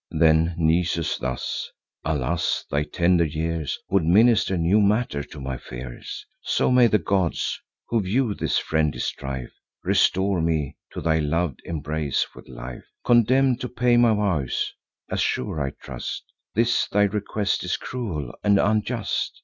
[0.09, 1.69] Then Nisus thus:
[2.03, 2.65] "Alas!
[2.71, 6.25] thy tender years Would minister new matter to my fears.
[6.41, 9.51] So may the gods, who view this friendly strife,
[9.83, 14.73] Restore me to thy lov'd embrace with life, Condemn'd to pay my vows,
[15.11, 16.23] (as sure I trust,)
[16.55, 19.39] This thy request is cruel and unjust.